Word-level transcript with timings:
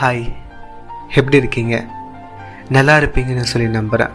Hi 0.00 0.32
எப்படி 1.14 1.36
இருக்கீங்க? 1.36 1.84
நல்லா 2.68 2.96
இருப்பீங்கன்னு 2.96 3.40
சொல்லி 3.40 3.68
நம்புகிறேன் 3.68 4.14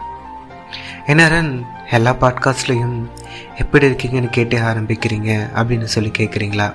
என்னரன் 1.06 1.62
எல்லா 1.90 2.14
பாட்காஸ்ட்லேயும் 2.14 3.10
எப்படி 3.58 3.86
இருக்கீங்கன்னு 3.86 4.30
கேட்டே 4.36 4.58
ஆரம்பிக்கிறீங்க 4.60 5.48
அப்படின்னு 5.54 5.82
சொல்லி 5.82 6.10
கேட்குறீங்களா 6.18 6.74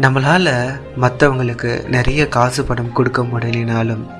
நம்மளால் 0.00 0.80
மற்றவங்களுக்கு 1.00 1.88
நிறைய 1.88 2.28
காசு 2.28 2.64
பணம் 2.64 2.92
கொடுக்க 2.92 3.22
முடியலினாலும் 3.22 4.10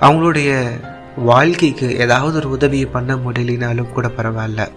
அவங்களுடைய 0.00 0.70
வாழ்க்கைக்கு 1.16 1.98
ஏதாவது 1.98 2.36
ஒரு 2.36 2.50
உதவியை 2.50 2.86
பண்ண 2.86 3.14
முடியலினாலும் 3.14 3.92
கூட 3.92 4.08
பரவாயில்ல. 4.08 4.68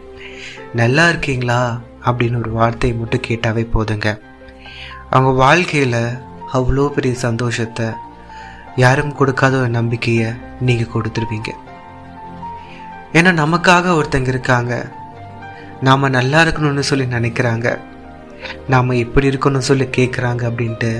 நல்லா 0.73 1.09
இருக்கீங்களா? 1.09 1.79
அப்படின்னு 2.05 2.37
ஒரு 2.37 2.51
வார்த்தையை 2.51 2.97
மட்டும் 2.97 3.21
கேட்டாவே 3.27 3.67
போதுங்க. 3.73 4.19
அவங்க 5.09 5.31
வாழ்க்கையில் 5.31 6.27
அவ்வளோ 6.57 6.85
பெரிய 6.95 7.13
சந்தோஷத்தை 7.27 7.87
யாரும் 8.75 9.15
கொடுக்காத 9.15 9.53
ஒரு 9.57 9.69
நம்பிக்கையை 9.69 10.29
நீங்கள் 10.67 10.91
கொடுத்துருவீங்க. 10.93 11.49
ஏன்னா 13.13 13.31
நமக்காக 13.43 13.93
ஒருத்தங்க 13.99 14.27
இருக்காங்க. 14.27 14.73
நாம் 15.87 16.13
நல்லா 16.17 16.39
இருக்கணும்னு 16.43 16.83
சொல்லி 16.89 17.05
நினைக்கிறாங்க. 17.15 17.67
நாம் 18.67 18.99
எப்படி 19.03 19.29
இருக்கணும்னு 19.29 19.69
சொல்லி 19.69 19.85
கேட்குறாங்க 19.97 20.41
அப்படின்ட்டு 20.49 20.91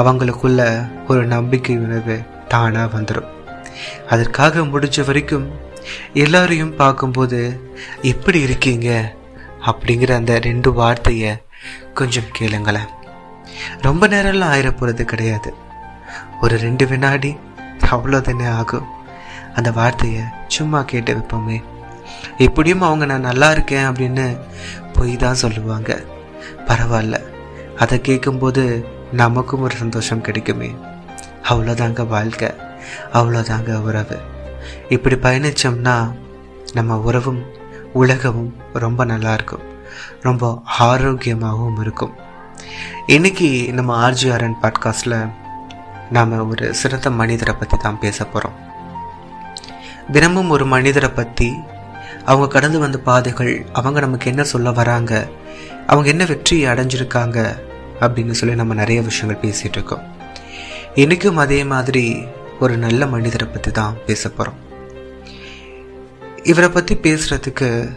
அவங்களுக்குள்ள 0.00 0.62
ஒரு 1.08 1.22
நம்பிக்கை 1.26 1.76
உணர்வு 1.76 2.16
தானாக 2.48 2.94
வந்துடும் 2.96 3.30
அதற்காக 4.08 4.60
முடிஞ்ச 4.72 5.04
வரைக்கும் 5.04 5.46
எல்லாரையும் 6.24 6.76
பார்க்கும்போது 6.76 7.40
எப்படி 8.12 8.40
இருக்கீங்க 8.40 8.88
அப்படிங்கிற 9.66 10.10
அந்த 10.14 10.38
ரெண்டு 10.38 10.72
வார்த்தையை 10.72 11.32
கொஞ்சம் 11.94 12.30
கேளுங்களேன். 12.38 12.90
ரொம்ப 13.80 14.08
நேரம்லாம் 14.08 14.44
ஆயிர 14.44 14.70
போகிறது 14.70 15.04
கிடையாது. 15.04 15.54
ஒரு 16.40 16.56
ரெண்டு 16.56 16.86
வினாடி 16.86 17.36
அவ்வளோதானே 17.90 18.48
ஆகும். 18.48 18.86
அந்த 19.54 19.70
வார்த்தையை 19.70 20.22
சும்மா 20.48 20.82
கேட்டு 20.82 21.14
வைப்போமே. 21.14 21.62
எப்படியும் 22.38 22.80
அவங்க 22.80 23.04
நான் 23.04 23.20
நல்லா 23.20 23.50
இருக்கேன் 23.50 23.88
அப்படின்னு 23.88 24.40
பொய் 24.92 25.16
தான் 25.16 25.34
சொல்லுவாங்க. 25.34 26.02
பரவாயில்ல. 26.66 27.22
அதை 27.78 28.00
கேட்கும்போது 28.00 28.86
நமக்கும் 29.12 29.60
ஒரு 29.60 29.76
சந்தோஷம் 29.76 30.20
கிடைக்குமே. 30.20 30.74
அவ்வளோதாங்க 31.48 32.06
வாழ்க்கை. 32.06 32.50
அவ்வளோதாங்க 33.12 33.74
உறவு. 33.74 34.18
இப்படி 34.88 35.14
பயணித்தோம்னா 35.14 36.12
நம்ம 36.72 36.98
உறவும் 36.98 37.44
உலகமும் 37.92 38.56
ரொம்ப 38.72 39.06
நல்லாயிருக்கும் 39.06 39.64
ரொம்ப 40.20 40.62
ஆரோக்கியமாகவும் 40.80 41.80
இருக்கும். 41.80 42.26
இன்னைக்கு 43.06 43.72
நம்ம 43.72 44.10
ஆர்ஜிஆர்என் 44.10 44.56
பாட்காஸ்டில் 44.62 45.28
நாம் 46.10 46.48
ஒரு 46.48 46.74
சிறந்த 46.74 47.10
மனிதரை 47.10 47.54
பற்றி 47.54 47.76
தான் 47.76 47.98
பேச 47.98 48.24
போகிறோம் 48.24 48.56
தினமும் 50.12 50.50
ஒரு 50.50 50.66
மனிதரை 50.66 51.10
பற்றி 51.10 51.56
அவங்க 52.24 52.46
கடந்து 52.48 52.78
வந்த 52.78 52.98
பாதைகள் 52.98 53.66
அவங்க 53.72 54.00
நமக்கு 54.00 54.30
என்ன 54.30 54.42
சொல்ல 54.44 54.70
வராங்க 54.70 55.28
அவங்க 55.86 56.08
என்ன 56.08 56.24
வெற்றி 56.24 56.66
அடைஞ்சிருக்காங்க 56.66 57.56
அப்படின்னு 58.00 58.30
சொல்லி 58.30 58.54
நம்ம 58.54 58.74
நிறைய 58.74 59.02
விஷயங்கள் 59.02 59.50
பேசிகிட்டு 59.50 59.72
இருக்கோம். 59.72 60.16
இன்றைக்கும் 60.94 61.36
அதே 61.36 61.64
மாதிரி 61.64 62.26
ஒரு 62.60 62.76
நல்ல 62.76 63.06
மனிதரை 63.06 63.48
பற்றி 63.48 63.70
தான் 63.70 63.96
பேச 64.06 64.28
போகிறோம் 64.28 64.58
இவரை 66.42 66.68
பற்றி 66.68 66.94
பேசுகிறதுக்கு 66.94 67.92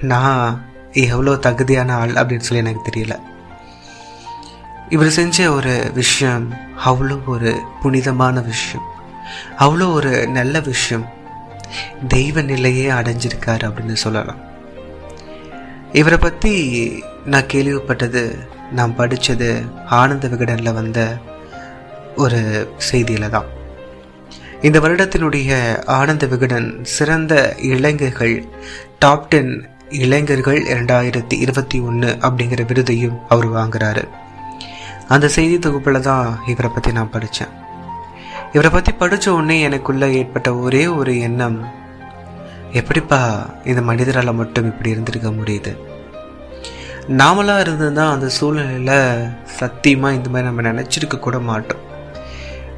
நான் 0.00 0.64
எவ்வளோ 1.06 1.34
தகுதியான 1.46 1.90
ஆள் 1.94 2.18
அப்படின்னு 2.20 2.46
சொல்லி 2.48 2.62
எனக்கு 2.64 2.88
தெரியல. 2.88 3.14
இவர் 4.88 5.16
செஞ்ச 5.18 5.36
ஒரு 5.52 5.74
விஷயம் 5.94 6.46
அவ்வளோ 6.86 7.16
ஒரு 7.26 7.50
புனிதமான 7.82 8.40
விஷயம். 8.50 8.86
அவ்வளோ 9.58 9.86
ஒரு 9.92 10.12
நல்ல 10.38 10.60
விஷயம். 10.70 11.06
தெய்வ 12.08 12.42
நிலையே 12.50 12.86
அடைஞ்சிருக்காரு 12.98 13.64
அப்படின்னு 13.68 13.96
சொல்லலாம். 14.04 14.40
இவரை 15.92 16.18
பற்றி 16.18 16.54
நான் 17.32 17.50
கேள்விப்பட்டது 17.52 18.22
நான் 18.72 18.96
படித்தது 18.96 19.50
ஆனந்த 19.98 20.26
விகடனில் 20.28 20.76
வந்த 20.78 21.00
ஒரு 22.24 22.40
செய்தியில் 22.90 23.34
தான் 23.34 23.48
இந்த 24.66 24.78
வருடத்தினுடைய 24.80 25.50
ஆனந்த 25.96 26.24
விகடன் 26.26 26.68
சிறந்த 26.94 27.34
இளைஞர்கள் 27.72 28.36
டாப் 28.98 29.28
டென் 29.28 29.52
இளைஞர்கள் 29.90 30.62
இரண்டாயிரத்தி 30.62 31.32
இருபத்தி 31.32 31.80
ஒன்று 31.80 32.08
அப்படிங்கிற 32.20 32.62
விருதையும் 32.66 33.18
அவர் 33.28 33.52
வாங்குறாரு. 33.52 34.08
அந்த 35.08 35.28
செய்தி 35.28 35.58
தொகுப்பில் 35.58 36.00
தான் 36.00 36.40
இவரை 36.46 36.70
பற்றி 36.70 36.92
நான் 36.92 37.10
படித்தேன் 37.10 37.48
இவரை 38.52 38.70
பற்றி 38.70 38.92
படித்த 38.92 39.32
உடனே 39.32 39.68
எனக்குள்ளே 39.68 40.10
ஏற்பட்ட 40.10 40.54
ஒரே 40.54 40.86
ஒரு 40.86 41.20
எண்ணம் 41.20 41.64
எப்படிப்பா 42.72 43.50
இந்த 43.64 43.80
மனிதரால் 43.80 44.34
மட்டும் 44.34 44.64
இப்படி 44.64 44.90
இருந்திருக்க 44.90 45.28
முடியுது? 45.28 45.76
நாமளாக 47.08 47.60
இருந்ததுதான் 47.60 48.12
அந்த 48.12 48.28
சூழ்நிலையில் 48.28 49.28
சத்தியமாக 49.44 50.14
இந்த 50.14 50.28
மாதிரி 50.28 50.48
நம்ம 50.48 50.72
நினச்சிருக்க 50.72 51.18
கூட 51.18 51.38
மாட்டோம். 51.38 51.84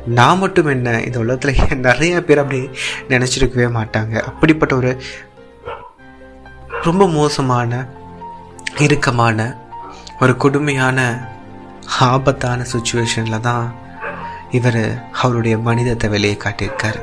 நான் 0.07 0.39
மட்டும் 0.39 0.67
என்ன 0.67 1.03
இந்த 1.03 1.19
உலகத்தில் 1.19 1.79
நிறைய 1.79 2.25
பேர் 2.25 2.39
அப்படி 2.39 2.71
நினச்சிருக்கவே 3.09 3.67
மாட்டாங்க. 3.79 4.21
அப்படிப்பட்ட 4.21 4.77
ஒரு 4.77 5.03
ரொம்ப 6.85 7.09
மோசமான 7.09 7.87
இறுக்கமான 8.79 9.39
ஒரு 10.21 10.37
கொடுமையான 10.37 10.99
ஆபத்தான 11.99 12.67
சுச்சுவேஷனில் 12.73 13.45
தான் 13.49 13.75
இவர் 14.51 14.83
அவருடைய 15.23 15.59
மனிதத்தை 15.59 16.11
வெளியே 16.11 16.37
காட்டியிருக்கார். 16.45 17.01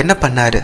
என்ன 0.00 0.16
பண்ணார்? 0.20 0.60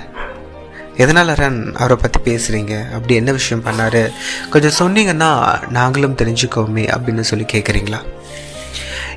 எதனால் 0.97 1.33
ரன் 1.35 1.75
அவரை 1.75 1.97
பற்றி 1.97 2.21
பேசுகிறீங்க 2.29 2.75
அப்படி 2.93 3.15
என்ன 3.15 3.33
விஷயம் 3.33 3.65
பண்ணார்? 3.65 4.03
கொஞ்சம் 4.51 4.79
சொன்னீங்கன்னா 4.81 5.31
நாங்களும் 5.69 6.19
தெரிஞ்சுக்கோமே 6.23 6.85
அப்படின்னு 6.97 7.21
சொல்லி 7.21 7.47
கேட்குறீங்களா 7.53 8.01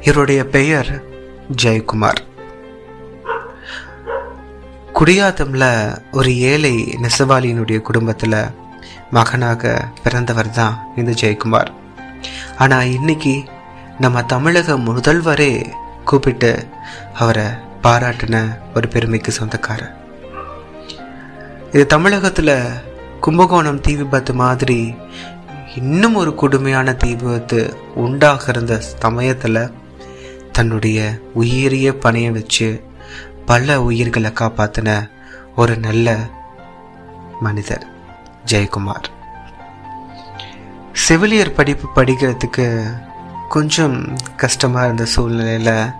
இவருடைய 0.01 0.41
பெயர் 0.55 0.89
ஜெயக்குமார். 1.63 2.21
குடியாத்தம்ல 4.99 5.65
ஒரு 6.11 6.31
ஏழை 6.37 6.71
நெசவாளியினுடைய 7.03 7.81
குடும்பத்தில் 7.81 8.39
மகனாக 9.11 9.61
பிறந்தவர் 10.03 10.49
தான் 10.49 10.75
இந்த 10.95 11.11
ஜெயக்குமார். 11.21 11.69
ஆனால் 12.57 12.91
இன்னைக்கு 12.97 13.33
நம்ம 13.99 14.23
தமிழக 14.23 14.75
முதல்வரே 14.77 15.53
கூப்பிட்டு 16.03 16.51
அவரை 17.13 17.45
பாராட்டின 17.85 18.43
ஒரு 18.75 18.87
பெருமைக்கு 18.87 19.31
சொந்தக்காரர். 19.31 19.95
இது 21.71 21.85
தமிழகத்தில் 21.85 22.53
கும்பகோணம் 23.19 23.81
தீ 23.87 23.95
விபத்து 23.95 24.33
மாதிரி 24.33 24.79
இன்னும் 25.75 26.15
ஒரு 26.15 26.35
கொடுமையான 26.35 26.93
தீ 26.93 27.15
விபத்து 27.15 27.61
உண்டாக 27.95 28.51
இருந்த 28.51 28.81
சமயத்தில் 29.05 29.63
தன்னுடைய 30.51 30.99
உயிரிய 31.35 31.89
பணைய 32.05 32.29
வச்சு 32.31 32.69
பல 33.49 33.81
உயிர்களை 33.81 34.31
காப்பாற்றின 34.31 34.89
ஒரு 35.55 35.77
நல்ல 35.77 36.17
மனிதர் 37.39 37.85
ஜெயக்குமார். 38.45 39.07
செவிலியர் 40.93 41.53
படிப்பு 41.53 41.87
படிக்கிறதுக்கு 41.95 42.67
கொஞ்சம் 43.49 44.17
கஷ்டமாக 44.35 44.83
இருந்த 44.83 45.05
சூழ்நிலையில் 45.05 45.91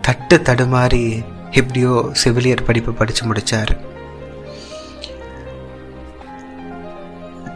தட்டு 0.00 0.38
தடுமாறி 0.38 1.04
எப்படியோ 1.50 2.08
செவிலியர் 2.12 2.66
படிப்பு 2.66 2.92
படித்து 2.92 3.24
முடித்தார் 3.24 3.72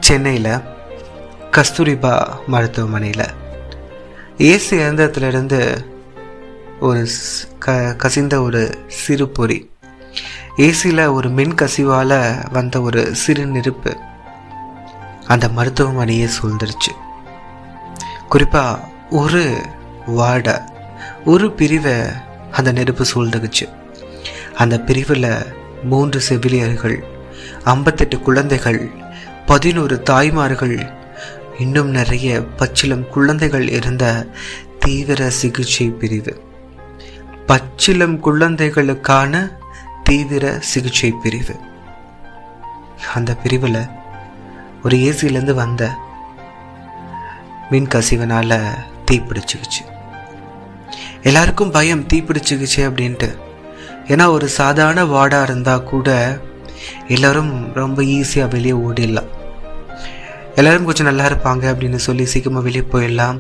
சென்னையில் 0.01 0.63
கஸ்தூரிபா 1.51 2.15
மருத்துவமனையில். 2.47 3.27
ஏசி 4.51 4.71
இயந்திரத்துலேருந்து 4.71 5.61
ஒரு 6.81 7.09
க 7.59 7.95
கசிந்த 7.95 8.43
ஒரு 8.43 8.79
சிறு 8.89 9.29
பொறி. 9.29 9.71
ஏசியில் 10.57 11.13
ஒரு 11.13 11.29
மின் 11.29 11.55
கசிவால் 11.55 12.53
வந்த 12.53 12.81
ஒரு 12.81 13.15
சிறு 13.15 13.47
நெருப்பு. 13.47 13.97
அந்த 15.27 15.49
மருத்துவமனையே 15.49 16.29
சூழ்ந்துருச்சு. 16.43 16.93
குறிப்பாக 18.29 18.81
ஒரு 19.11 19.63
வார்டை 20.07 20.55
ஒரு 21.25 21.53
பிரிவை 21.53 22.01
அந்த 22.53 22.73
நெருப்பு 22.73 23.05
சூழ்ந்துக்குச்சு. 23.15 23.75
அந்த 24.55 24.81
பிரிவில் 24.81 25.45
மூன்று 25.83 26.21
செவிலியர்கள் 26.21 27.05
ஐம்பத்தெட்டு 27.65 28.21
குழந்தைகள் 28.21 28.91
பதினோரு 29.47 30.03
தாய்மார்கள் 30.03 30.93
இன்னும் 31.59 31.89
நிறைய 31.89 32.41
பச்சிலம் 32.41 33.09
குழந்தைகள் 33.09 33.69
இருந்த 33.69 34.27
தீவிர 34.79 35.31
சிகிச்சை 35.31 35.91
பிரிவு. 35.91 36.53
பச்சிலம் 37.49 38.15
குழந்தைகளுக்கான 38.27 39.33
தீவிர 40.07 40.45
சிகிச்சை 40.71 41.11
பிரிவு. 41.23 41.55
அந்த 43.15 43.31
பிரிவில் 43.43 43.81
ஒரு 44.85 44.97
ஏசியிலேருந்து 45.09 45.55
வந்த 45.61 45.83
மின் 47.71 47.91
கசிவனால் 47.95 48.57
தீப்பிடிச்சுக்குச்சு 49.09 49.83
எல்லாருக்கும் 51.29 51.75
பயம் 51.77 52.07
தீப்பிடிச்சுக்குச்சு 52.13 52.81
அப்படின்ட்டு. 52.89 53.31
ஏன்னா 54.13 54.25
ஒரு 54.37 54.49
சாதாரண 54.59 55.05
வார்டாக 55.15 55.47
இருந்தால் 55.49 55.87
கூட 55.93 56.09
எல்லோரும் 57.15 57.53
ரொம்ப 57.81 58.03
ஈஸியாக 58.17 58.53
வெளியே 58.57 58.77
ஓடிடலாம். 58.87 59.31
எல்லோரும் 60.59 60.89
கொஞ்சம் 60.89 61.11
நல்லா 61.11 61.29
இருப்பாங்க 61.31 61.65
அப்படின்னு 61.75 62.01
சொல்லி 62.09 62.25
சீக்கிரமாக 62.33 62.67
வெளியே 62.69 62.87
போயிடலாம். 62.93 63.39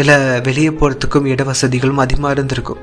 இல்லை 0.00 0.16
வெளியே 0.40 0.70
போகிறதுக்கும் 0.70 1.26
இட 1.32 1.42
வசதிகளும் 1.44 2.04
அதிகமாக 2.06 2.34
இருந்திருக்கும். 2.36 2.82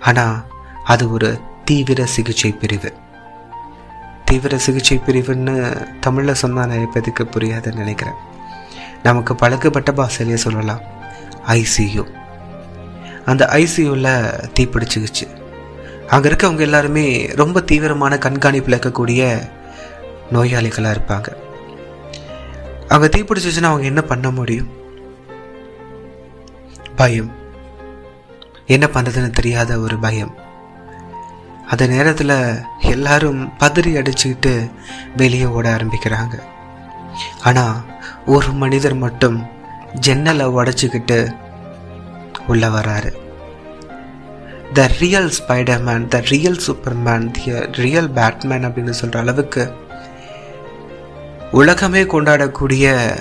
ஆனால் 0.00 0.44
அது 0.84 1.12
ஒரு 1.12 1.40
தீவிர 1.64 2.06
சிகிச்சை 2.06 2.52
பிரிவு. 2.52 2.92
தீவிர 4.24 4.58
சிகிச்சை 4.58 5.00
பிரிவுன்னு 5.06 5.86
தமிழில் 6.00 6.34
சொன்னால் 6.34 6.66
நிறைய 6.66 6.88
பேருக்கு 6.92 7.24
புரியாதுன்னு 7.24 7.74
நினைக்கிறேன். 7.74 8.14
நமக்கு 9.02 9.34
பழக்கப்பட்ட 9.34 9.92
பாசையிலே 9.92 10.34
சொல்லலாம். 10.34 10.80
ஐசியூ 11.48 12.04
அந்த 13.26 13.46
ஐசியூவில் 13.46 14.12
தீப்பிடிச்சிக்கிச்சு 14.58 15.26
அங்கே 16.08 16.28
இருக்கவங்க 16.28 16.60
எல்லாருமே 16.60 17.26
ரொம்ப 17.26 17.60
தீவிரமான 17.60 18.16
கண்காணிப்பில் 18.16 18.76
இருக்கக்கூடிய 18.76 19.42
நோயாளிகளாக 20.32 20.96
இருப்பாங்க. 20.96 21.28
அங்கே 22.88 23.06
தீப்பிடிச்சிச்சுன்னா 23.06 23.62
அவங்க 23.62 23.84
என்ன 23.84 24.02
பண்ண 24.02 24.30
முடியும்? 24.30 24.70
பயம். 26.96 27.32
என்ன 28.66 28.86
பண்ணுறதுன்னு 28.92 29.30
தெரியாத 29.30 29.78
ஒரு 29.78 29.98
பயம். 29.98 30.34
அந்த 31.68 31.86
நேரத்தில் 31.86 32.62
எல்லாரும் 32.80 33.52
பதறி 33.58 33.92
அடிச்சுக்கிட்டு 34.00 34.70
வெளியே 35.16 35.44
ஓட 35.44 35.76
ஆரம்பிக்கிறாங்க. 35.76 36.38
ஆனால் 37.42 37.84
ஒரு 38.26 38.52
மனிதர் 38.52 38.94
மட்டும் 38.94 39.46
ஜன்னலை 40.00 40.46
உடச்சிக்கிட்டு 40.46 41.34
உள்ள 42.46 42.68
வராரு. 42.68 43.12
The 44.72 44.90
real 44.98 45.30
Spiderman 45.38 46.08
the 46.08 46.18
real 46.20 46.60
Superman 46.66 47.30
the 47.30 47.52
real 47.70 48.10
Batman 48.10 48.64
அப்படின்னு 48.64 48.90
சொல்கிற 48.90 49.20
அளவுக்கு 49.20 49.72
உலகமே 51.50 52.02
கொண்டாடக்கூடிய 52.02 53.16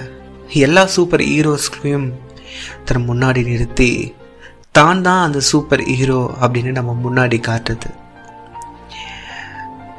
எல்லா 0.47 0.85
சூப்பர் 0.85 1.21
ஹீரோஸ்களையும் 1.21 2.13
தன் 2.85 3.07
முன்னாடி 3.09 3.43
நிறுத்தி 3.43 4.15
தான் 4.77 5.01
தான் 5.01 5.23
அந்த 5.23 5.39
சூப்பர் 5.39 5.81
ஹீரோ 5.81 6.19
அப்படின்னு 6.41 6.71
நம்ம 6.71 6.91
முன்னாடி 7.03 7.37
காட்டுறது 7.47 7.89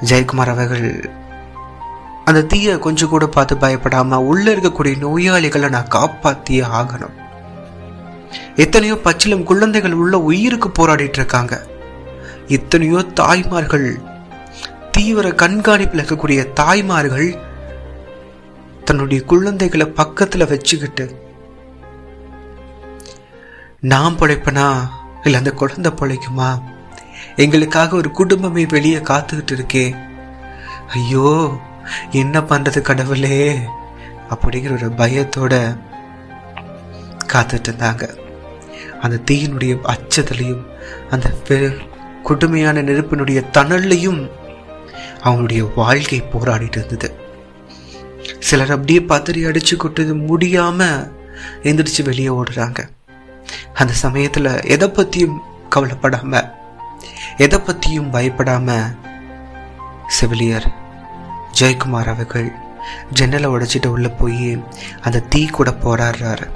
ஜெயக்குமார் 0.09 0.53
அவர்கள் 0.55 0.87
அந்த 2.25 2.43
தீயை 2.43 2.79
கொஞ்சம் 2.79 3.09
கூட 3.09 3.27
பார்த்து 3.27 3.57
பயப்படாமல் 3.57 4.27
உள்ளே 4.31 4.55
இருக்கக்கூடிய 4.55 4.95
நோயாளிகளை 5.05 5.69
நான் 5.69 5.93
காப்பாற்றியே 5.95 6.65
ஆகணும். 6.79 7.15
எத்தனையோ 8.57 8.95
பச்சிலம் 9.05 9.43
குழந்தைகள் 9.43 9.93
உள்ள 9.93 10.19
உயிருக்கு 10.19 10.69
போராடிட்டு 10.69 11.19
இருக்காங்க. 11.21 11.55
எத்தனையோ 12.49 13.03
தாய்மார்கள் 13.21 13.89
தீவிர 14.91 15.29
கண்காணிப்பில் 15.43 16.01
இருக்கக்கூடிய 16.01 16.53
தாய்மார்கள் 16.53 17.29
தன்னுடைய 18.85 19.23
குழந்தைகளை 19.25 19.87
பக்கத்தில் 19.87 20.51
வச்சுக்கிட்டு 20.53 21.07
நான் 23.85 24.19
பிழைப்பனா? 24.19 24.89
இல்லை 25.25 25.39
அந்த 25.39 25.53
குழந்தை 25.53 25.93
பிழைக்குமா? 25.93 26.63
எங்களுக்காக 27.37 27.97
ஒரு 27.97 28.11
குடும்பமே 28.11 28.67
வெளியே 28.67 28.97
காத்துக்கிட்டு 28.97 29.53
இருக்கே. 29.53 29.97
ஐயோ 30.89 31.59
என்ன 32.11 32.41
பண்றது 32.41 32.81
கடவுளே? 32.81 33.59
அப்படிங்கிற 34.31 34.73
ஒரு 34.73 34.89
பயத்தோட 34.89 35.79
காத்துட்டு 37.33 37.69
இருந்தாங்க. 37.69 38.19
அந்த 39.01 39.21
தீயினுடைய 39.31 39.79
அச்சத்திலையும் 39.89 40.65
அந்த 41.11 41.35
கொடுமையான 42.23 42.83
நெருப்பினுடைய 42.83 43.43
தணல்லையும் 43.53 44.31
அவங்களுடைய 45.25 45.69
வாழ்க்கை 45.75 46.23
போராடிட்டு 46.23 46.77
இருந்தது. 46.77 47.15
சிலர் 48.39 48.73
அப்படியே 48.73 49.01
பதறி 49.01 49.47
அடிச்சு 49.47 49.77
கொட்டது 49.77 50.17
முடியாம 50.17 51.11
எந்திரிச்சு 51.63 52.05
வெளியே 52.05 52.29
ஓடுறாங்க. 52.29 52.89
அந்த 53.75 53.93
சமயத்துல 54.03 54.65
எதை 54.65 54.89
பத்தியும் 54.89 55.37
கவலைப்படாம 55.77 56.51
எதை 57.37 57.59
பத்தியும் 57.59 58.13
பயப்படாம 58.13 58.97
செவிலியர் 60.09 60.73
ஜெயக்குமார் 61.61 62.09
அவர்கள் 62.09 62.53
ஜன்னலை 63.13 63.51
உடைச்சிட்டு 63.51 63.87
உள்ள 63.87 64.09
போய் 64.09 64.65
அந்த 65.01 65.21
தீ 65.21 65.47
கூட 65.47 65.71
போராடுறாரு. 65.71 66.51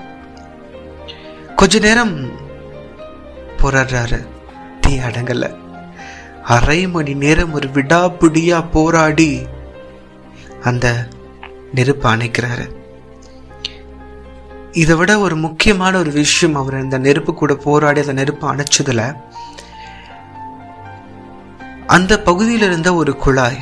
கொஞ்ச 1.57 1.79
நேரம் 1.79 2.31
போராடுறாரு. 3.57 4.27
தீ 4.81 4.99
அடங்கல. 4.99 5.55
அரை 6.43 6.89
மணி 6.89 7.15
நேரம் 7.15 7.53
ஒரு 7.53 7.69
விடாப்பிடியா 7.69 8.71
போராடி 8.71 9.47
அந்த 10.63 11.09
நெருப்பு 11.75 12.17
அணைக்கிறாரு. 12.17 12.71
இதை 14.73 14.97
விட 14.97 15.19
ஒரு 15.19 15.37
முக்கியமான 15.37 15.99
ஒரு 15.99 16.11
விஷயம் 16.11 16.55
அவர் 16.55 16.75
அந்த 16.75 16.99
நெருப்பு 16.99 17.35
கூட 17.35 17.55
போராடி 17.55 18.01
அந்த 18.01 18.13
நெருப்பு 18.13 18.45
அணைச்சதுல 18.53 19.03
அந்த 21.87 22.23
பகுதியில் 22.23 22.63
இருந்த 22.63 22.95
ஒரு 22.95 23.17
குழாய். 23.17 23.61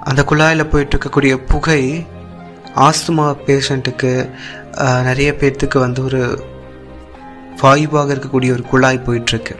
அந்த 0.00 0.24
குழாயில் 0.30 0.70
போயிட்டு 0.70 0.94
இருக்கக்கூடிய 0.96 1.36
புகை 1.36 2.06
ஆஸ்துமா 2.74 3.26
பேஷண்ட்டுக்கு 3.46 4.12
நிறைய 5.02 5.32
பேர்த்துக்கு 5.32 5.78
வந்து 5.78 6.04
ஒரு 6.04 6.22
வாயுவாக 7.62 8.14
இருக்கக்கூடிய 8.14 8.52
ஒரு 8.52 8.62
குழாய் 8.62 9.04
போயிட்டுருக்கு. 9.06 9.56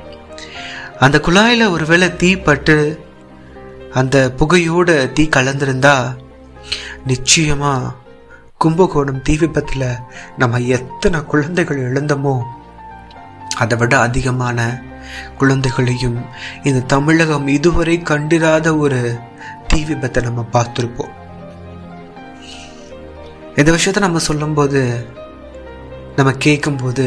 அந்த 0.99 1.21
குழாயில் 1.27 1.71
ஒருவேளை 1.71 2.17
தீ 2.17 2.37
பட்டு 2.37 2.77
அந்த 3.95 4.17
புகையோட 4.39 5.13
தீ 5.13 5.29
கலந்திருந்தா 5.37 5.97
நிச்சயமாக 7.07 8.01
கும்பகோணம் 8.63 9.23
தீ 9.23 9.37
விபத்தில் 9.37 9.85
நம்ம 10.39 10.59
எத்தனை 10.77 11.25
குழந்தைகள் 11.25 11.81
இழந்தோமோ 11.87 12.35
அதை 13.57 13.79
விட 13.79 13.99
அதிகமான 13.99 14.59
குழந்தைகளையும் 15.39 16.19
இந்த 16.63 16.81
தமிழகம் 16.81 17.47
இதுவரை 17.47 17.97
கண்டிராத 18.03 18.77
ஒரு 18.77 19.01
தீ 19.67 19.79
விபத்தை 19.85 20.23
நம்ம 20.23 20.45
பார்த்துருப்போம். 20.53 21.13
இந்த 23.57 23.73
விஷயத்த 23.73 23.99
நம்ம 23.99 24.19
சொல்லும்போது 24.19 25.07
நம்ம 26.17 26.33
கேட்கும்போது 26.33 27.07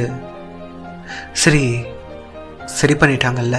சரி 1.31 1.63
சரி 2.65 2.93
பண்ணிட்டாங்கல்ல? 2.93 3.57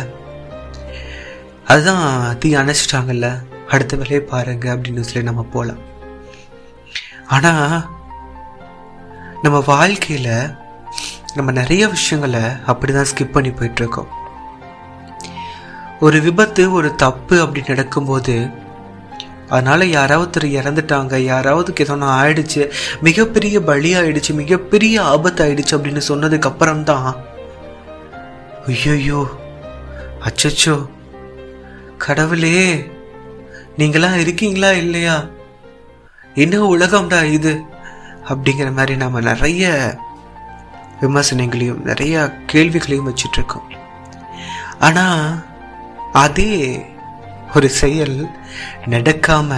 அதுதான் 1.65 2.39
தீ 2.39 2.49
அணைச்சிட்டாங்கல்ல? 2.55 3.29
அடுத்த 3.69 3.97
வேலையை 3.97 4.21
பாருங்க 4.21 4.67
அப்படின்னு 4.75 5.01
சொல்லி 5.01 5.23
நம்ம 5.23 5.43
போகலாம் 5.53 5.83
ஆனா 7.27 7.87
நம்ம 9.43 9.63
வாழ்க்கையில 9.67 10.57
நம்ம 11.35 11.53
நிறைய 11.53 11.89
விஷயங்களை 11.89 12.41
அப்படிதான் 12.41 13.15
ஸ்கிப் 13.17 13.33
பண்ணி 13.33 13.51
போயிட்டு 13.51 13.83
இருக்கோம் 13.83 14.09
ஒரு 16.01 16.21
விபத்து 16.21 16.73
ஒரு 16.73 16.95
தப்பு 16.95 17.41
அப்படி 17.41 17.63
நடக்கும்போது 17.67 18.49
அதனால 19.49 19.85
யாராவது 19.85 20.41
இறந்துட்டாங்க 20.41 21.17
யாராவதுக்கு 21.17 21.81
ஏதோ 21.81 21.93
ஒன்று 21.93 22.07
ஆயிடுச்சு 22.07 22.73
மிகப்பெரிய 23.01 23.61
பலி 23.61 23.95
ஆயிடுச்சு 23.95 24.35
மிகப்பெரிய 24.35 25.03
ஆபத்து 25.03 25.45
ஆயிடுச்சு 25.45 25.77
அப்படின்னு 25.77 26.03
சொன்னதுக்கு 26.09 26.47
அப்புறம்தான் 26.47 27.17
ஐயோயோ 28.67 29.27
அச்சோ 30.25 30.89
கடவுளே 31.99 32.89
நீங்களாம் 33.79 34.15
இருக்கீங்களா 34.15 34.73
இல்லையா? 34.73 35.31
என்ன 36.37 36.77
உலகம்டா 36.77 37.25
இது? 37.25 37.63
அப்படிங்கிற 38.29 38.73
மாதிரி 38.73 38.97
நம்ம 38.97 39.21
நிறைய 39.21 39.65
விமர்சனங்களையும் 41.01 41.83
நிறைய 41.83 42.15
கேள்விகளையும் 42.47 43.09
வச்சுட்டு 43.09 43.35
இருக்கோம் 43.35 43.67
ஆனா 44.79 45.05
அதே 46.13 46.53
ஒரு 47.55 47.69
செயல் 47.69 48.29
நடக்காம 48.87 49.51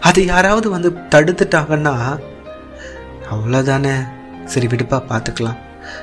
அதை 0.00 0.24
யாராவது 0.26 0.70
வந்து 0.70 0.90
தடுத்துட்டாங்கன்னா 0.90 1.94
அவ்வளோதானே 3.30 3.94
சரி 4.44 4.66
விடுப்பா 4.66 5.02
பார்த்துக்கலாம் 5.08 5.58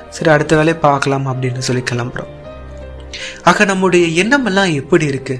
சரி 0.08 0.30
அடுத்த 0.30 0.56
வேலையை 0.56 0.80
பார்க்கலாம் 0.80 1.26
அப்படின்னு 1.26 1.58
சொல்லி 1.58 1.82
கிளம்புறோம். 1.90 2.32
ஆக 3.42 3.64
நம்முடைய 3.64 4.24
எண்ணமெல்லாம் 4.24 4.72
எப்படி 4.72 5.04
இருக்கு? 5.04 5.36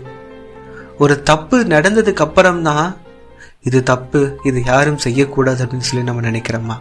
ஒரு 0.99 1.23
தப்பு 1.23 1.64
நடந்ததுக்கு 1.64 2.25
அப்புறம் 2.26 2.62
தான் 2.62 2.96
இது 3.68 3.78
தப்பு 3.92 4.20
இது 4.49 4.58
யாரும் 4.64 5.02
செய்யக்கூடாது 5.04 5.62
அப்படின்னு 5.64 5.88
சொல்லி 5.88 6.08
நம்ம 6.08 6.25
நினைக்கிறோமா 6.30 6.76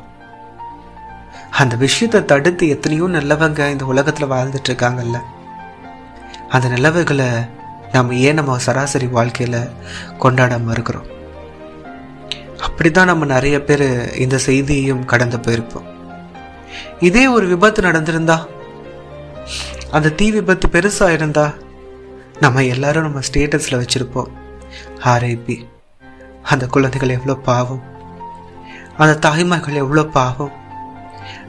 அந்த 1.59 1.73
விஷயத்தை 1.83 2.19
தடுத்து 2.31 2.65
எத்தனையோ 2.73 3.05
நல்லவங்க 3.17 3.67
இந்த 3.73 3.85
உலகத்தில் 3.91 4.31
வாழ்ந்துட்டு 4.31 4.69
இருக்காங்கல்ல. 4.71 5.17
அந்த 6.49 6.67
நல்லவர்களை 6.73 7.27
நம்ம 7.93 8.15
ஏன் 8.27 8.37
நம்ம 8.39 8.57
சராசரி 8.65 9.07
வாழ்க்கையில் 9.17 9.59
கொண்டாடாமல் 10.23 10.73
இருக்கிறோம்? 10.75 11.07
அப்படிதான் 12.65 13.09
நம்ம 13.11 13.25
நிறைய 13.25 13.57
பேர் 13.63 13.85
இந்த 14.23 14.39
செய்தியையும் 14.47 15.05
கடந்து 15.11 15.37
போயிருப்போம். 15.37 15.87
இதே 16.99 17.23
ஒரு 17.35 17.47
விபத்து 17.53 17.81
நடந்திருந்தா 17.81 18.37
அந்த 19.91 20.13
தீ 20.19 20.27
விபத்து 20.31 20.67
பெருசாக 20.75 21.17
இருந்தா 21.17 21.45
நம்ம 22.39 22.63
எல்லாரும் 22.75 23.07
நம்ம 23.07 23.21
ஸ்டேட்டஸில் 23.29 23.81
வச்சுருப்போம். 23.81 24.31
ஆர்ஐபி 25.13 25.57
அந்த 26.51 26.65
குழந்தைகள் 26.67 27.15
எவ்வளோ 27.17 27.35
பாவம். 27.49 27.83
அந்த 28.97 29.13
தாய்மார்கள் 29.25 29.81
எவ்வளோ 29.83 30.03
பாவம். 30.17 30.53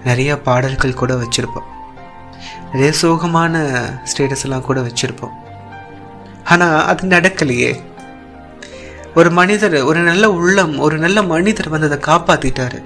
நிறைய 0.04 0.30
பாடல்கள் 0.46 1.00
கூட 1.00 1.14
வச்சுருப்போம். 1.14 1.68
நிறைய 2.72 2.92
சோகமான 3.02 3.54
ஸ்டேட்டஸ் 4.10 4.44
எல்லாம் 4.46 4.66
கூட 4.68 4.80
வச்சுருப்போம். 4.80 5.34
ஆனால் 6.44 6.84
அது 6.90 7.08
நடக்கலையே. 7.08 7.70
ஒரு 9.18 9.30
மனிதர் 9.30 9.76
ஒரு 9.82 10.00
நல்ல 10.00 10.24
உள்ளம் 10.38 10.74
ஒரு 10.78 10.96
நல்ல 10.98 11.18
மனிதர் 11.32 11.72
வந்து 11.74 11.88
அதை 11.90 11.98
காப்பாற்றிட்டாரு 12.08 12.80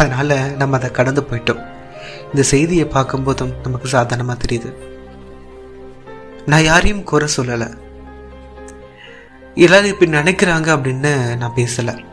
அதனால் 0.00 0.36
நம்ம 0.56 0.76
அதை 0.76 0.90
கடந்து 0.90 1.22
போயிட்டோம். 1.30 1.62
இந்த 2.30 2.42
செய்தியை 2.52 2.86
பார்க்கும்போதும் 2.86 3.54
நமக்கு 3.62 3.88
சாதாரணமாக 3.88 4.38
தெரியுது. 4.44 4.70
நான் 6.50 6.68
யாரையும் 6.70 7.06
குறை 7.10 7.28
சொல்லலை. 7.36 7.68
எல்லாரும் 9.54 9.90
இப்படி 9.90 10.10
நினைக்கிறாங்க 10.10 10.68
அப்படின்னு 10.74 11.36
நான் 11.36 11.52
பேசலை. 11.56 12.04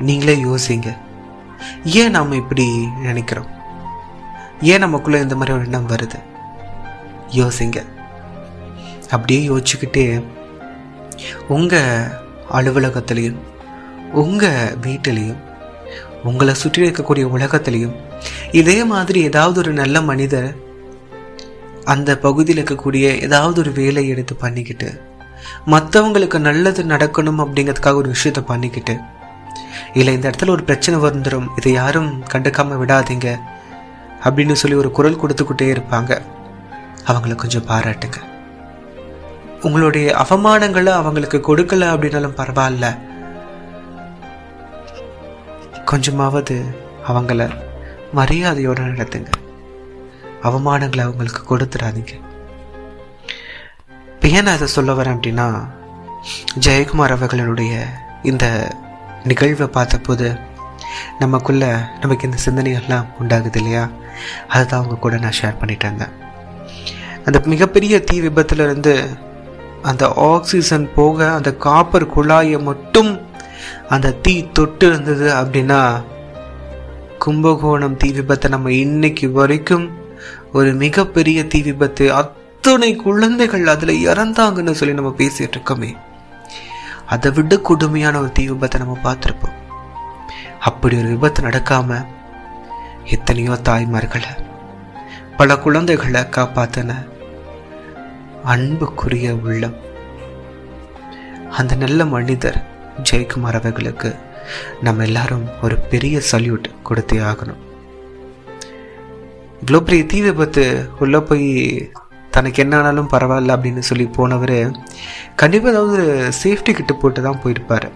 நீங்களே 0.00 0.44
யோசிங்க. 0.44 0.96
ஏன் 1.84 2.10
நாம் 2.10 2.32
இப்படி 2.32 2.86
நினைக்கிறோம்? 3.02 3.46
ஏன் 4.60 4.78
நமக்குள்ள 4.78 5.20
இந்த 5.20 5.34
மாதிரி 5.34 5.56
ஒரு 5.56 5.64
எண்ணம் 5.64 5.88
வருது? 5.88 6.20
யோசிங்க. 7.30 7.86
அப்படியே 9.10 9.48
யோசிச்சுக்கிட்டே 9.48 10.24
உங்கள் 11.48 12.06
அலுவலகத்திலையும் 12.52 13.36
உங்கள் 14.12 14.76
வீட்டிலையும் 14.82 15.36
உங்களை 16.24 16.54
சுற்றி 16.54 16.90
இருக்கக்கூடிய 16.90 17.24
உலகத்திலையும் 17.26 17.94
இதே 18.50 18.84
மாதிரி 18.84 19.22
ஏதாவது 19.22 19.58
ஒரு 19.58 19.72
நல்ல 19.72 20.00
மனிதர் 20.00 20.56
அந்த 21.84 22.18
பகுதியில் 22.18 22.64
இருக்கக்கூடிய 22.64 23.20
ஏதாவது 23.22 23.60
ஒரு 23.60 23.72
வேலையை 23.72 24.08
எடுத்து 24.08 24.34
பண்ணிக்கிட்டு 24.34 25.00
மற்றவங்களுக்கு 25.66 26.38
நல்லது 26.38 26.82
நடக்கணும் 26.82 27.40
அப்படிங்கிறதுக்காக 27.40 27.94
ஒரு 27.94 28.12
விஷயத்த 28.12 28.40
பண்ணிக்கிட்டு 28.40 29.00
இல்லை 29.92 30.14
இந்த 30.14 30.30
இடத்துல 30.30 30.50
ஒரு 30.50 30.64
பிரச்சனை 30.64 31.00
வந்துடும் 31.00 31.46
இதை 31.56 31.72
யாரும் 31.72 32.24
கண்டுக்காமல் 32.32 32.78
விடாதீங்க. 32.78 33.38
அப்படின்னு 34.24 34.52
சொல்லி 34.52 34.76
ஒரு 34.76 34.90
குரல் 34.90 35.20
கொடுத்துக்கிட்டே 35.20 35.62
இருப்பாங்க. 35.62 36.22
அவங்கள 37.06 37.34
கொஞ்சம் 37.34 37.66
பாராட்டுங்க. 37.66 38.14
உங்களுடைய 39.62 40.16
அவமானங்களை 40.16 40.86
அவங்களுக்கு 40.86 41.56
கொடுக்கல 41.56 41.84
அப்படின்னாலும் 41.94 42.36
பரவாயில்ல. 42.36 42.98
கொஞ்சமாவது 45.84 46.64
அவங்கள 47.08 47.50
மரியாதையோடு 48.12 48.82
நடத்துங்க. 48.82 49.32
அவமானங்களை 50.42 51.00
அவங்களுக்கு 51.00 51.56
கொடுத்துடாதீங்க. 51.56 52.20
இப்போ 54.16 54.28
ஏன் 54.28 54.44
நான் 54.44 54.54
இதை 54.54 54.68
சொல்ல 54.68 54.92
வரேன் 54.92 55.16
அப்படின்னா 55.16 55.46
ஜெயக்குமார் 56.58 57.14
அவர்களுடைய 57.16 57.72
இந்த 58.22 58.44
நிகழ்வை 59.24 59.68
பார்த்தபோது 59.68 60.28
நமக்குள்ள 61.18 61.64
நமக்கு 62.00 62.26
இந்த 62.26 62.38
சிந்தனைகள்லாம் 62.44 63.06
உண்டாகுது 63.18 63.56
இல்லையா? 63.56 63.84
அதுதான் 64.48 64.80
அவங்க 64.80 64.96
கூட 64.96 65.16
நான் 65.16 65.38
ஷேர் 65.40 65.58
பண்ணிட்டு 65.58 65.86
இருந்தேன் 65.86 66.14
அந்த 67.26 67.38
மிகப்பெரிய 67.46 67.98
தீ 68.00 68.16
விபத்துலேருந்து 68.20 68.94
அந்த 69.82 70.04
ஆக்சிஜன் 70.26 70.86
போக 70.94 71.28
அந்த 71.30 71.50
காப்பர் 71.58 72.12
குழாயை 72.14 72.58
மட்டும் 72.62 73.10
அந்த 73.88 74.14
தீ 74.22 74.42
தொட்டு 74.52 74.86
இருந்தது 74.86 75.28
அப்படின்னா 75.34 75.80
கும்பகோணம் 77.18 77.96
தீ 77.96 78.08
விபத்தை 78.12 78.48
நம்ம 78.48 78.72
இன்னைக்கு 78.76 79.30
வரைக்கும் 79.32 79.86
ஒரு 80.52 80.72
மிகப்பெரிய 80.74 81.46
தீ 81.46 81.62
விபத்து 81.62 82.04
அத்தனை 82.66 82.94
குழந்தைகள் 83.02 83.68
அதுல 83.72 83.92
இறந்தாங்கன்னு 84.04 84.72
சொல்லி 84.78 84.94
நம்ம 84.98 85.10
பேசிட்டு 85.18 85.54
இருக்கோமே. 85.56 85.90
அதை 87.14 87.28
விட 87.34 87.56
கொடுமையான 87.68 88.14
ஒரு 88.20 88.30
தீ 88.36 88.44
விபத்தை 88.48 88.78
நம்ம 88.82 88.94
பார்த்துருப்போம். 89.04 89.58
அப்படி 90.68 90.94
ஒரு 91.00 91.08
விபத்து 91.12 91.40
நடக்காம 91.46 91.98
எத்தனையோ 93.16 93.56
தாய்மார்களை 93.68 94.30
பல 95.36 95.58
குழந்தைகளை 95.64 96.22
காப்பாத்தன 96.36 96.96
அன்புக்குரிய 98.54 99.34
உள்ளம். 99.48 99.76
அந்த 101.60 101.78
நல்ல 101.84 102.06
மனிதர் 102.14 102.58
ஜெயக்குமார் 103.10 103.58
அவர்களுக்கு 103.60 104.10
நம்ம 104.88 105.06
எல்லாரும் 105.10 105.46
ஒரு 105.62 105.78
பெரிய 105.92 106.22
சல்யூட் 106.32 106.66
கொடுத்தே 106.90 107.20
ஆகணும். 107.30 107.62
இவ்வளோ 109.60 109.80
பெரிய 109.90 110.02
தீ 110.14 110.20
விபத்து 110.26 110.66
உள்ள 110.98 111.20
போய் 111.30 111.48
தனக்கு 112.36 112.62
என்ன 112.64 112.74
ஆனாலும் 112.80 113.12
பரவாயில்ல 113.14 113.54
அப்படின்னு 113.56 113.82
சொல்லி 113.90 114.06
போனவர் 114.18 114.58
கண்டிப்பாக 115.40 115.72
ஏதாவது 115.74 116.02
சேஃப்டி 116.42 116.72
கிட்ட 116.78 116.92
போட்டு 117.02 117.20
தான் 117.26 117.40
போயிருப்பார். 117.44 117.88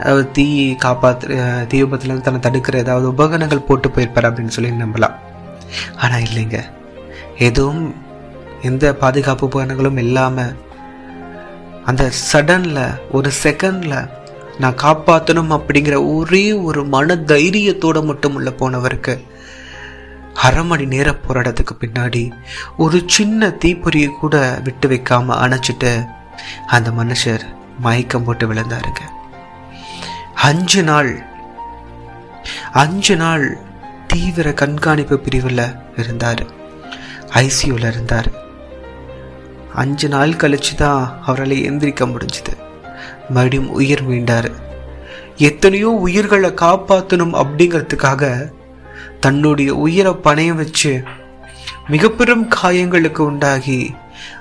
அதாவது 0.00 0.24
தீ 0.36 0.46
காப்பாற்று 0.84 1.34
தீ 1.70 1.78
விபத்துலேருந்து 1.82 2.26
தன்னை 2.26 2.40
தடுக்கிற 2.46 2.76
ஏதாவது 2.84 3.06
உபகரணங்கள் 3.14 3.66
போட்டு 3.68 3.88
போயிருப்பார் 3.96 4.28
அப்படின்னு 4.28 4.56
சொல்லி 4.56 4.70
நம்பலாம். 4.84 5.16
ஆனால் 6.02 6.24
இல்லைங்க. 6.28 6.60
எதுவும் 7.48 7.82
எந்த 8.68 8.86
பாதுகாப்பு 9.02 9.44
உபகரணங்களும் 9.48 10.00
இல்லாமல் 10.04 10.56
அந்த 11.90 12.04
சடனில் 12.30 12.80
ஒரு 13.16 13.28
செகண்டில் 13.42 13.98
நான் 14.62 14.80
காப்பாற்றணும் 14.82 15.54
அப்படிங்கிற 15.56 15.96
ஒரே 16.14 16.42
ஒரு 16.68 16.80
மன 16.94 17.14
தைரியத்தோடு 17.30 18.00
மட்டும் 18.08 18.34
உள்ள 18.38 18.50
போனவருக்கு 18.62 19.14
அரை 20.42 20.64
மணி 20.64 20.84
நேர 20.84 21.10
போராட்டத்துக்கு 21.10 21.74
பின்னாடி 21.80 22.30
ஒரு 22.76 23.02
சின்ன 23.06 23.48
தீப்பொறியை 23.64 24.10
கூட 24.20 24.60
விட்டு 24.64 24.88
வைக்காம 24.88 25.36
அணைச்சிட்டு 25.44 25.92
அந்த 26.66 26.90
மனுஷர் 26.90 27.44
மயக்கம் 27.78 28.24
போட்டு 28.24 28.52
விழுந்தாருங்க. 28.52 29.02
அஞ்சு 30.34 30.82
நாள் 30.82 31.22
அஞ்சு 32.72 33.16
நாள் 33.16 33.58
தீவிர 34.06 34.52
கண்காணிப்பு 34.52 35.18
பிரிவில் 35.18 35.64
இருந்தார். 35.96 36.42
ஐசியூவில் 37.32 37.88
இருந்தார். 37.90 38.30
அஞ்சு 39.74 40.08
நாள் 40.08 40.30
கழிச்சு 40.30 40.74
தான் 40.76 41.18
அவரால் 41.26 41.56
எந்திரிக்க 41.68 42.06
முடிஞ்சுது. 42.12 42.54
மறுபடியும் 43.28 43.70
உயிர் 43.70 44.08
மீண்டார். 44.10 44.50
எத்தனையோ 45.36 45.90
உயிர்களை 46.06 46.50
காப்பாற்றணும் 46.50 47.36
அப்படிங்கிறதுக்காக 47.42 48.50
தன்னுடைய 49.20 49.74
உயிரை 49.74 50.12
பணையம் 50.12 50.54
வச்சு 50.54 51.02
மிகப்பெரும் 51.88 52.48
காயங்களுக்கு 52.62 53.18
உண்டாகி 53.18 53.94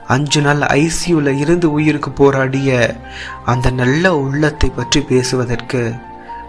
அஞ்சு 0.07 0.41
நாள் 0.41 0.57
ஐசியூல 0.57 1.37
இருந்து 1.37 1.71
உயிருக்கு 1.71 2.11
போராடிய 2.11 2.95
அந்த 3.45 3.69
நல்ல 3.69 4.15
உள்ளத்தை 4.15 4.71
பற்றி 4.75 5.01
பேசுவதற்கு 5.01 5.93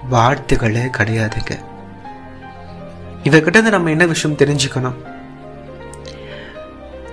வார்த்தைகளே 0.08 0.80
கிடையாதுங்க. 0.80 1.58
இவர்கிட்ட 3.24 3.62
நம்ம 3.62 3.90
என்ன 3.90 4.06
விஷயம் 4.06 4.36
தெரிஞ்சுக்கணும்? 4.36 4.94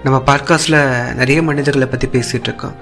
நம்ம 0.04 0.22
பாட்காஸ்ட்ல 0.26 1.04
நிறைய 1.14 1.44
மனிதர்களை 1.44 1.88
பத்தி 1.88 2.08
பேசிட்டு 2.08 2.40
இருக்கோம் 2.40 2.76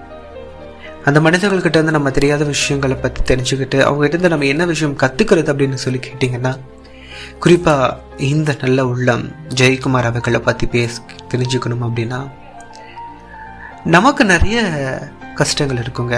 அந்த 1.06 1.20
மனிதர்கள்கிட்ட 1.20 1.66
இருந்து 1.66 1.92
நம்ம 1.92 2.12
தெரியாத 2.12 2.44
விஷயங்களை 2.44 2.96
பத்தி 2.96 3.36
தெரிஞ்சுக்கிட்டு 3.36 3.80
அவங்க 3.82 4.08
கிட்ட 4.08 4.08
இருந்து 4.08 4.30
நம்ம 4.30 4.46
என்ன 4.46 4.66
விஷயம் 4.66 4.98
கத்துக்கிறது 4.98 5.54
அப்படின்னு 5.54 5.74
சொல்லி 5.74 6.00
கேட்டிங்கன்னா 6.00 6.58
குறிப்பா 7.44 7.76
இந்த 8.30 8.56
நல்ல 8.62 8.86
உள்ளம் 8.92 9.26
ஜெயக்குமார் 9.60 10.10
அவர்களை 10.10 10.40
பத்தி 10.40 10.66
பேச 10.76 11.02
தெரிஞ்சுக்கணும் 11.34 11.86
அப்படின்னா 11.88 12.20
நமக்கு 13.96 14.26
நிறைய 14.26 14.60
கஷ்டங்கள் 15.40 15.82
இருக்குங்க. 15.84 16.18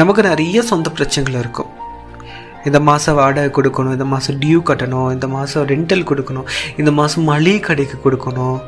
நமக்கு 0.00 0.22
நிறைய 0.22 0.62
சொந்த 0.70 0.88
பிரச்சனைகள் 0.90 1.40
இருக்கும். 1.40 1.70
இந்த 2.64 2.78
மாதம் 2.88 3.18
வாடகை 3.18 3.50
கொடுக்கணும் 3.56 3.94
இந்த 3.96 4.06
மாதம் 4.12 4.38
டியூ 4.40 4.58
கட்டணும் 4.70 5.10
இந்த 5.16 5.26
மாதம் 5.36 5.66
ரெண்டல் 5.72 6.08
கொடுக்கணும் 6.10 6.48
இந்த 6.76 6.90
மாதம் 6.98 7.28
மளிகை 7.30 7.60
கடைக்கு 7.60 7.96
கொடுக்கணும் 8.04 8.58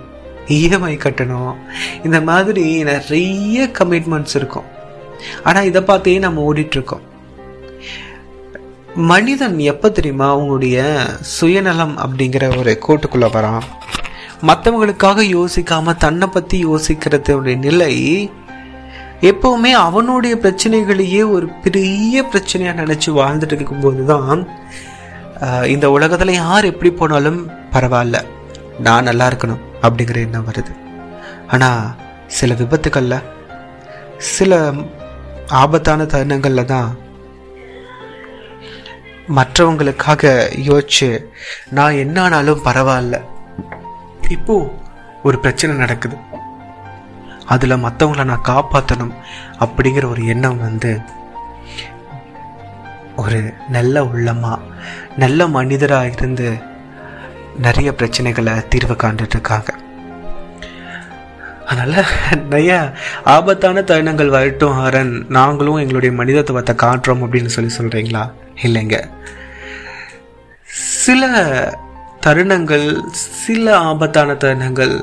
இஎம்ஐ 0.58 0.94
கட்டணும் 1.06 1.52
இந்த 2.06 2.20
மாதிரி 2.30 2.64
நிறைய 2.92 3.68
கமிட்மெண்ட்ஸ் 3.78 4.36
இருக்கும். 4.40 4.68
ஆனால் 5.48 5.68
இதை 5.70 5.82
பார்த்தே 5.82 6.18
நம்ம 6.26 6.44
ஓடிட்டுருக்கோம் 6.48 7.04
மனிதன் 8.96 9.58
எப்போ 9.58 9.90
தெரியுமா 9.90 10.36
அவங்களுடைய 10.36 11.06
சுயநலம் 11.20 11.98
அப்படிங்கிற 11.98 12.58
ஒரு 12.58 12.78
கோட்டுக்குள்ளே 12.88 13.26
வரான்? 13.30 13.62
மற்றவங்களுக்காக 14.42 15.22
யோசிக்காம 15.34 15.96
தன்னை 15.96 16.28
பற்றி 16.28 16.66
யோசிக்கிறதுடைய 16.66 17.58
நிலை 17.58 17.94
எப்பவுமே 19.22 19.70
அவனுடைய 19.70 20.36
பிரச்சனைகளையே 20.36 21.30
ஒரு 21.30 21.48
பெரிய 21.62 22.22
பிரச்சனையா 22.32 22.72
நினைச்சு 22.74 23.10
வாழ்ந்துட்டு 23.10 23.52
இருக்கும்போது 23.52 24.04
தான் 24.04 24.48
இந்த 25.66 25.88
உலகத்துல 25.88 26.30
யார் 26.30 26.64
எப்படி 26.64 26.90
போனாலும் 26.90 27.50
பரவாயில்ல 27.72 28.24
நான் 28.78 29.04
நல்லா 29.04 29.26
இருக்கணும் 29.26 29.62
அப்படிங்கிற 29.82 30.14
எண்ணம் 30.14 30.46
வருது. 30.48 30.72
ஆனா 31.46 31.96
சில 32.26 32.54
விபத்துக்கள்ல 32.54 33.22
சில 34.18 34.72
ஆபத்தான 35.48 36.04
தருணங்கள்ல 36.04 36.64
தான் 36.64 36.98
மற்றவங்களுக்காக 39.36 40.30
யோசிச்சு 40.68 41.24
நான் 41.70 41.92
என்ன 41.92 42.22
ஆனாலும் 42.22 42.64
பரவாயில்ல. 42.64 43.20
இப்போ 44.28 44.74
ஒரு 45.22 45.38
பிரச்சனை 45.38 45.76
நடக்குது. 45.76 46.16
அதில் 47.46 47.82
மற்றவங்கள 47.84 48.24
நான் 48.24 48.48
காப்பாற்றணும் 48.48 49.14
அப்படிங்கிற 49.58 50.10
ஒரு 50.10 50.26
எண்ணம் 50.26 50.60
வந்து 50.60 51.00
ஒரு 53.16 53.54
நல்ல 53.68 54.04
உள்ளமா 54.04 54.58
நல்ல 55.16 55.46
மனிதராக 55.46 56.06
இருந்து 56.06 56.58
நிறைய 57.58 57.90
பிரச்சனைகளை 57.90 58.68
தீர்வு 58.68 58.94
காண்டுட்டு 58.94 59.36
இருக்காங்க. 59.36 59.74
அதனால் 61.66 62.04
நிறைய 62.42 62.92
ஆபத்தான 63.24 63.80
தருணங்கள் 63.80 64.34
வரட்டும் 64.36 64.78
ஹரன். 64.78 65.12
நாங்களும் 65.28 65.76
எங்களுடைய 65.76 66.16
மனிதத்துவத்தை 66.16 66.74
காட்டுறோம் 66.74 67.24
அப்படின்னு 67.24 67.54
சொல்லி 67.56 67.74
சொல்கிறீங்களா 67.76 68.30
இல்லைங்க. 68.66 68.96
சில 71.04 71.24
தருணங்கள் 72.24 72.86
சில 73.44 73.76
ஆபத்தான 73.78 74.32
தருணங்கள் 74.32 74.94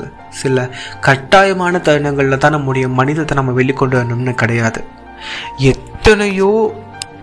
சில 0.41 0.65
கட்டாயமான 1.01 1.79
தருணங்களில் 1.79 2.43
தான் 2.43 2.55
நம்முடைய 2.57 2.87
மனிதத்தை 2.99 3.37
நம்ம 3.37 3.53
வெளிக்கொண்டு 3.61 3.97
வரணும்னு 3.99 4.33
கிடையாது. 4.33 4.81
எத்தனையோ 5.57 6.51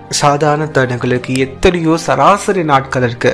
சாதாரண 0.09 0.65
தருணங்கள் 0.65 1.13
இருக்குது 1.13 1.43
எத்தனையோ 1.47 1.97
சராசரி 2.07 2.65
நாட்கள் 2.65 3.03
இருக்கு. 3.03 3.33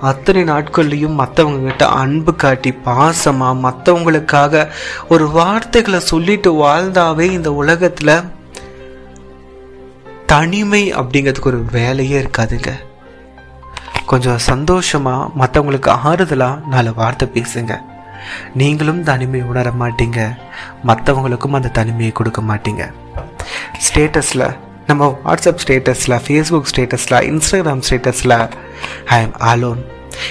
அத்தனை 0.00 0.42
நாட்கள்லையும் 0.44 1.18
மற்றவங்க 1.20 1.62
கிட்ட 1.64 1.86
அன்பு 2.02 2.32
காட்டி 2.36 2.70
பாசமா 2.86 3.48
மற்றவங்களுக்காக 3.66 4.64
ஒரு 5.08 5.26
வார்த்தைகளை 5.30 6.00
சொல்லிட்டு 6.00 6.52
வாழ்ந்தாவே 6.64 7.26
இந்த 7.38 7.50
உலகத்துல 7.62 8.22
தனிமை 10.32 10.94
அப்படிங்கிறதுக்கு 10.94 11.50
ஒரு 11.50 11.64
வேலையே 11.72 12.20
இருக்காதுங்க. 12.20 12.70
கொஞ்சம் 14.06 14.38
சந்தோஷமாக 14.38 15.30
மற்றவங்களுக்கு 15.40 15.96
ஆறுதலாக 16.04 16.66
நாலு 16.66 16.94
வார்த்தை 16.94 17.30
பேசுங்க. 17.34 17.76
நீங்களும் 18.54 19.02
தனிமை 19.02 19.42
உணர 19.42 19.70
மாட்டீங்க. 19.80 20.36
மற்றவங்களுக்கும் 20.86 21.52
அந்த 21.52 21.68
தனிமையை 21.68 22.12
கொடுக்க 22.12 22.40
மாட்டீங்க. 22.40 22.92
ஸ்டேட்டஸில் 23.86 24.56
நம்ம 24.86 25.18
வாட்ஸ்அப் 25.24 25.62
ஸ்டேட்டஸில் 25.66 26.20
ஃபேஸ்புக் 26.26 26.70
ஸ்டேட்டஸில் 26.74 27.20
இன்ஸ்டாகிராம் 27.30 27.82
ஸ்டேட்டஸில் 27.88 28.50
ஐ 29.06 29.20
எம் 29.20 29.36
அலோன் 29.38 29.84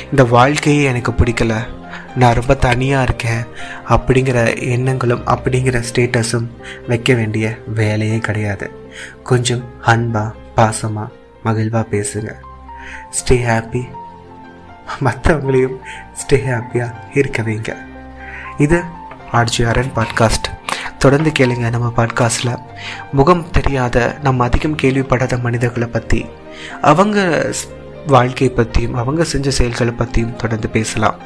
இந்த 0.09 0.23
வாழ்க்கையே 0.23 0.83
எனக்கு 0.83 1.11
பிடிக்கல. 1.11 1.67
நான் 2.15 2.33
ரொம்ப 2.33 2.53
தனியாக 2.53 3.03
இருக்கேன். 3.03 3.45
அப்படிங்கிற 3.89 4.61
எண்ணங்களும் 4.61 5.25
அப்படிங்கிற 5.25 5.83
ஸ்டேட்டஸும் 5.93 6.47
வைக்க 6.87 7.13
வேண்டிய 7.13 7.57
வேலையே 7.75 8.17
கிடையாது. 8.17 8.80
கொஞ்சம் 9.23 9.63
அன்பாக 9.81 10.35
பாசமாக 10.55 11.07
மகிழ்வாக 11.45 11.85
பேசுங்க. 11.91 12.31
ஸ்டே 13.17 13.37
ஹாப்பி 13.49 13.83
மற்றவங்களையும் 14.99 15.77
ஸ்டே 16.21 16.37
ஹாப்பியாக 16.47 16.93
இருக்க 17.13 17.41
வைங்க. 17.41 17.75
இது 18.57 18.83
ஆர்ஜிஆர்என் 19.31 19.93
பாட்காஸ்ட் 19.95 20.49
தொடர்ந்து 20.97 21.31
கேளுங்க 21.39 21.69
நம்ம 21.69 21.93
பாட்காஸ்டில் 21.95 22.57
முகம் 23.11 23.49
தெரியாத 23.51 24.17
நம்ம 24.23 24.43
அதிகம் 24.43 24.75
கேள்விப்படாத 24.75 25.41
மனிதர்களை 25.41 25.87
பற்றி 25.87 26.25
அவங்க 26.81 27.19
வாழ்க்கையை 28.07 28.55
பற்றியும் 28.55 28.93
அவங்க 28.93 29.23
செஞ்ச 29.23 29.49
செயல்களை 29.51 29.93
பற்றியும் 29.93 30.35
தொடர்ந்து 30.35 30.69
பேசலாம். 30.69 31.17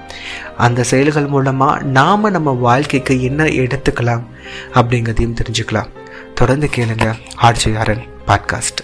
அந்த 0.57 0.83
செயல்கள் 0.83 1.27
மூலமாக 1.27 1.83
நாம் 1.83 2.31
நம்ம 2.31 2.51
வாழ்க்கைக்கு 2.51 3.23
என்ன 3.23 3.43
எடுத்துக்கலாம் 3.43 4.23
அப்படிங்கிறதையும் 4.73 5.37
தெரிஞ்சுக்கலாம். 5.41 5.91
தொடர்ந்து 6.35 6.69
கேளுங்க 6.75 7.07
ஆர்ஜிஆர்என் 7.41 8.03
பாட்காஸ்ட் 8.27 8.81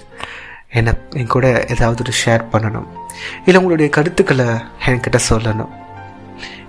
என்ன 0.69 0.95
என் 1.09 1.31
கூட 1.33 1.65
ஏதாவது 1.69 2.03
ஒரு 2.03 2.13
ஷேர் 2.23 2.43
பண்ணணும். 2.53 2.87
இல்லை 3.45 3.55
உங்களுடைய 3.55 3.91
கருத்துக்களை 3.91 4.45
என்கிட்ட 4.85 5.19
சொல்லணும். 5.29 5.71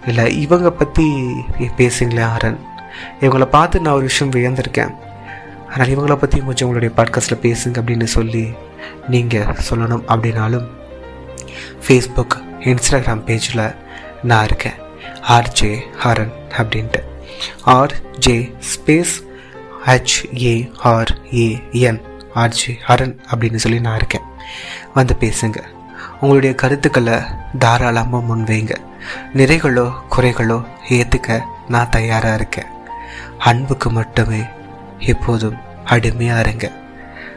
இல்லை 0.07 0.41
இவங்க 0.41 0.71
பற்றி 0.71 1.07
பேசுங்களே 1.77 2.25
ஆரன் 2.25 2.59
இவங்கள 3.21 3.45
பார்த்து 3.45 3.81
நான் 3.81 3.95
ஒரு 3.95 4.03
விஷயம் 4.03 4.33
வியந்திருக்கேன். 4.33 4.95
அதனால் 5.69 5.93
இவங்கள 5.95 6.17
பற்றி 6.17 6.39
கொஞ்சம் 6.41 6.69
உங்களுடைய 6.69 6.95
பாட்காஸ்ட்டில் 6.97 7.43
பேசுங்க 7.47 7.81
அப்படின்னு 7.83 8.09
சொல்லி 8.17 8.45
நீங்கள் 9.09 9.51
சொல்லணும் 9.71 10.05
அப்படின்னாலும் 10.15 10.69
ஃபேஸ்புக் 11.87 12.37
இன்ஸ்டாகிராம் 12.61 13.25
பேஜில் 13.29 13.77
நான் 14.23 14.45
இருக்கேன். 14.45 14.79
ஆர்ஜே 15.29 15.73
ஹரன் 16.05 16.35
அப்படின்ட்டு. 16.57 17.01
RJ 17.67 18.39
space 18.71 19.15
H A R A N 19.87 22.01
RJ 22.35 22.75
Haran 22.89 23.19
அப்படின்னு 23.35 23.57
சொல்லி 23.57 23.81
நான் 23.81 23.97
இருக்கேன். 23.97 24.23
வந்து 24.95 25.17
பேசுங்க. 25.21 25.63
உங்களுடைய 26.21 26.55
கருத்துக்களை 26.55 27.19
தாராளமாக 27.59 28.27
முன்வைங்க. 28.27 28.77
நிறைகளோ 29.35 29.93
குறைகளோ 30.17 30.65
ஏற்றுக்க 30.89 31.41
நான் 31.69 31.89
தயாராக 31.89 32.35
இருக்கேன். 32.35 32.67
அன்புக்கு 33.39 33.91
மட்டுமே 33.91 34.45
எப்போதும் 34.99 35.57
அடிமையாக 35.85 36.41
இருங்க. 36.41 36.73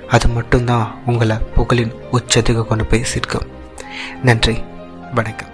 அது 0.08 0.27
மட்டும்தான் 0.27 1.01
உங்களை 1.05 1.36
புகழின் 1.36 1.93
உச்சத்துக்கு 2.12 2.65
கொண்டு 2.65 2.86
போய் 2.86 3.03
சேர்க்கும். 3.03 3.47
நன்றி. 4.23 4.63
வணக்கம். 5.13 5.53